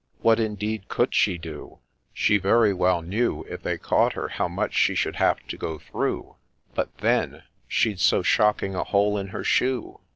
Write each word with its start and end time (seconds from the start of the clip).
—What, 0.23 0.39
indeed, 0.39 0.87
could 0.87 1.13
she 1.13 1.37
do? 1.37 1.77
She 2.11 2.39
very 2.39 2.73
well 2.73 3.03
knew 3.03 3.43
If 3.47 3.61
they 3.61 3.77
caught 3.77 4.13
her 4.13 4.29
how 4.29 4.47
much 4.47 4.73
she 4.73 4.95
should 4.95 5.17
have 5.17 5.45
to 5.45 5.57
go 5.57 5.77
through; 5.77 6.37
But 6.73 6.97
then— 6.97 7.43
she'd 7.67 7.99
so 7.99 8.23
shocking 8.23 8.73
a 8.73 8.83
hole 8.83 9.15
in 9.19 9.27
her 9.27 9.43
shoe 9.43 9.99